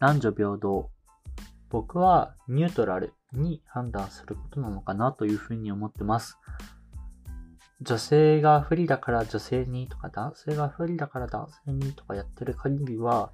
[0.00, 0.90] 男女平等。
[1.68, 6.38] 僕はニュートラルに判断することなのかなというふうに思ってます。
[7.82, 13.32] 女性が不利だから女性にとか、男性が不利だから男性にとかやってる限りは、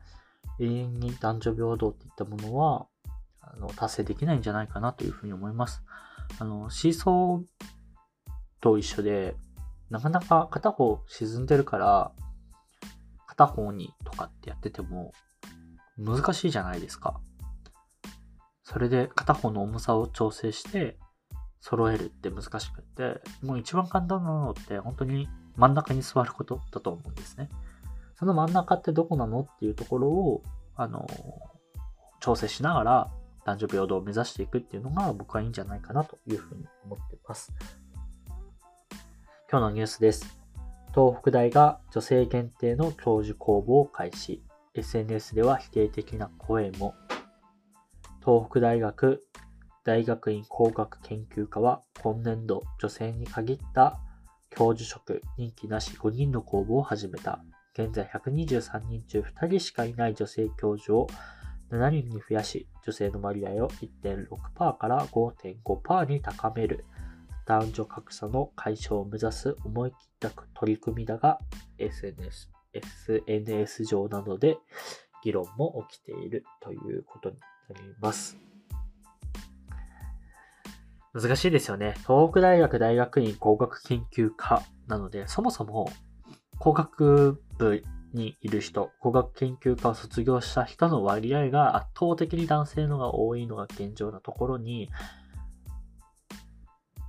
[0.61, 2.87] 永遠に男女平等っていったものは、
[3.41, 5.83] あの、達成できないんじゃないかなというふうに思います。
[6.39, 7.45] あの、シーソー
[8.61, 9.37] と一緒で、
[9.91, 12.13] なかなか片方沈んでるから、
[13.27, 15.13] 片方にとかってやってても、
[15.99, 17.21] 難しいじゃないですか。
[18.63, 20.99] それで片方の重さを調整して
[21.61, 27.49] 揃えるって難しくって、もう一番簡単なのって本当に真ん中に座ることだと思うんですね。
[28.15, 30.43] その真ん中ってどこなのっていうところを、
[30.75, 31.07] あの、
[32.21, 33.11] 調整しながら
[33.45, 37.53] 男女平等を目指していくっていうのが僕はいいんじゃないかなというふうに思ってます。
[39.51, 40.41] 今日のニュースです。
[40.95, 44.43] 東北大が女性限定の教授公募を開始。
[44.77, 46.95] SNS では否定的な声も。
[48.25, 49.23] 東北大学
[49.85, 54.01] 大学院工学研究科は今年度女性に限った
[54.51, 57.41] 教授職任期なし5人の公募を始めた。
[57.79, 61.07] 現在123人中2人しかいない女性教授を
[61.71, 66.85] 7人に増やし、女性の割合を1.6%から5.5%に高める。
[67.45, 71.39] 男女格差の解消を目指す思い切った取り組みだが、
[71.79, 74.59] SNS, SNS 上などで
[75.23, 77.37] 議論も起きているということに
[77.69, 78.37] なります。
[81.13, 81.95] 難しいですよね。
[82.07, 85.91] 東北大学大学院工学研究科なので、そもそも
[86.59, 87.83] 工学部
[88.13, 94.91] にいる人、工学研究科を卒業した人の割合が圧倒的に男性のが多いのが現状なところに、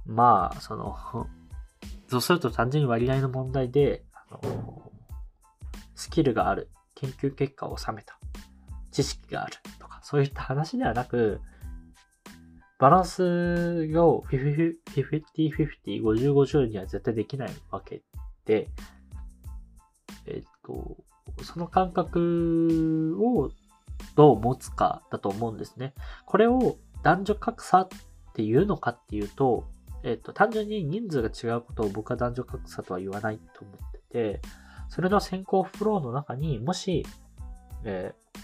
[0.05, 0.95] まあ、その、
[2.07, 4.86] そうすると単純に割合の問題で、あの
[5.97, 8.17] スキルがある、研究結果を収めた、
[8.91, 11.41] 知識があるとか、そういった話ではなく、
[12.79, 13.23] バランス
[13.97, 14.75] を50-50、
[16.03, 18.03] 50-50には絶対できないわけ
[18.45, 18.69] で、
[20.27, 20.97] えっと、
[21.43, 23.49] その感覚を
[24.15, 25.95] どう持つかだと思うんですね。
[26.27, 27.87] これを男女格差っ
[28.35, 29.65] ていうのかっていうと、
[30.03, 34.41] えっと、単純に人数が違うことを僕は男女格差とは言わないと思ってて、
[34.89, 37.05] それの先行フローの中にもし、
[37.83, 38.37] えー、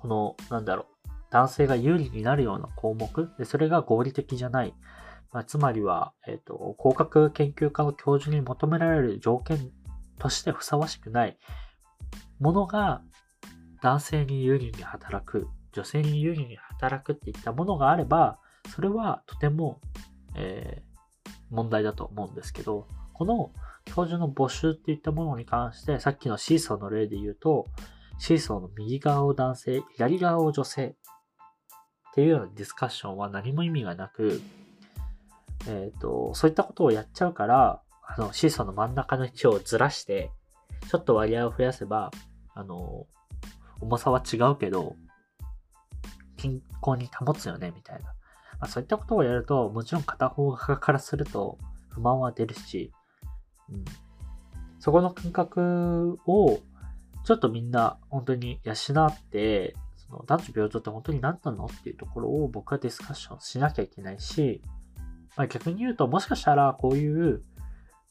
[0.00, 0.86] この、なんだろう、
[1.30, 4.74] 男性が有利になるような項目、でそれが合理的じゃない。
[5.32, 9.70] まあ、つまりは、えっ、ー、と、広角研究家の教授に求められる条件
[10.18, 11.38] としてふさわしくない
[12.40, 13.02] ものが
[13.80, 18.38] 男性に有利に働く、女性に有利に働くっていったものがあれば、
[18.74, 19.80] それはとても、
[20.34, 23.52] えー、問題だと思うんですけど、この
[23.94, 27.66] 教授の募集っていったものに関して、さっきのシーソーの例で言うと、
[28.18, 30.94] シーソーの右側を男性、左側を女性っ
[32.14, 34.40] ていうようなディスカッションは何も意味がなく、
[35.66, 40.30] えっ、ー、と、そういったことをやっちゃうから、あの、シーソーの真ん中の位置をずらして、
[40.88, 42.10] ちょっと割合を増やせば、
[42.54, 43.06] あの、
[43.80, 44.96] 重さは違うけど、
[46.36, 48.04] 均衡に保つよね、みたいな。
[48.04, 48.12] ま
[48.62, 51.58] あ、そういったことをやると、もちろん片方側からすると
[51.90, 52.92] 不満は出るし、
[54.78, 56.60] そこの感覚を、
[57.24, 64.62] ちょっとみんな本当に養って、その男女平等って本当に何なのっていうところを僕はディスカッションしなきゃいけないし、
[65.36, 67.42] まあ、逆に言うと、もしかしたらこういう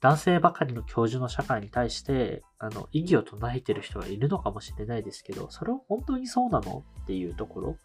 [0.02, 7.78] 男性ばかりの教授の社会に対して、あの、意義を唱えてる人がいるのかもしれないですけど、それは本当にそうなのっていうところ。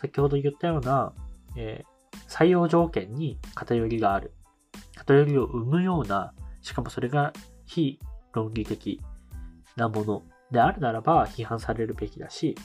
[0.00, 1.12] 先ほど言ったような、
[1.56, 4.32] えー、採用条件に偏りがある。
[4.96, 7.32] 偏りを生むような、しかもそれが
[7.66, 7.98] 非
[8.32, 9.00] 論理的
[9.76, 12.56] なものであるならば批判されるべきだし、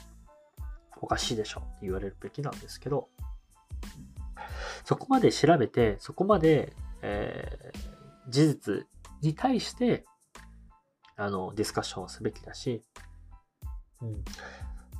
[1.01, 3.09] おかしいでしょって言われるべきなんですけど、
[4.85, 8.87] そこまで調べて、そこまで、えー、事実
[9.21, 10.05] に対して、
[11.15, 12.81] あの、ディスカッションをすべきだし、
[14.01, 14.11] うん。
[14.11, 14.17] ま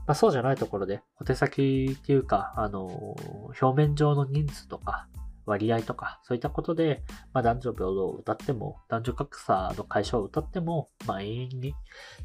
[0.08, 3.16] あ、そうじゃないところで、小手先っていうか、あの、
[3.62, 5.08] 表面上の人数とか、
[5.46, 7.04] 割合とか、そういったことで、
[7.34, 11.76] まあ、男女平等を歌っても、男女格差の解消を歌っても、まあ、永遠に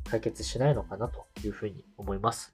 [0.09, 2.53] 解決しないのかなというふうに思います。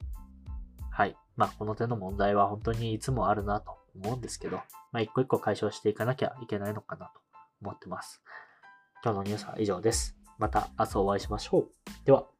[0.91, 1.17] はい。
[1.37, 4.59] まあ、この手の問題は本当にいつもあるなと思うんですけど、
[4.93, 7.21] まあ、一個一個解消していかなきゃいけないのかなと
[7.61, 8.23] 思ってます。
[9.03, 10.17] 今日のニュースは以上です。
[10.39, 11.71] また明日お会いしましょう。
[12.05, 12.34] では。